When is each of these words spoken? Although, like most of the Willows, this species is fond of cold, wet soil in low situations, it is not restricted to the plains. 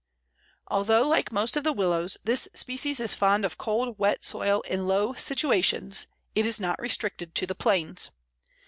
Although, 0.67 1.07
like 1.07 1.31
most 1.31 1.55
of 1.55 1.63
the 1.63 1.71
Willows, 1.71 2.17
this 2.23 2.47
species 2.55 2.99
is 2.99 3.13
fond 3.13 3.45
of 3.45 3.59
cold, 3.59 3.99
wet 3.99 4.23
soil 4.25 4.61
in 4.61 4.87
low 4.87 5.13
situations, 5.13 6.07
it 6.33 6.43
is 6.43 6.59
not 6.59 6.81
restricted 6.81 7.35
to 7.35 7.45
the 7.45 7.53
plains. 7.53 8.09